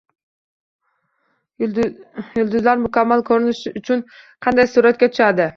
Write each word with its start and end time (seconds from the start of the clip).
Yulduzlar 1.59 2.83
mukammal 2.87 3.25
ko‘rinish 3.31 3.63
uchun 3.83 4.03
qanday 4.49 4.71
suratga 4.77 5.13
tushadi? 5.15 5.49